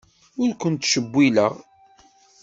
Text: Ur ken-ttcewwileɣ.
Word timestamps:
Ur 0.43 0.51
ken-ttcewwileɣ. 0.61 1.53